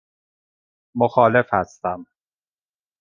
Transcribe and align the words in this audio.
مخالف 0.95 1.53
هستم. 1.53 2.05